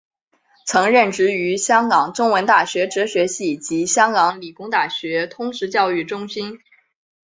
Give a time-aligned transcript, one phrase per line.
[0.65, 6.59] 曾任教于香港中文大学哲学系及香港理工大学通识教育中心。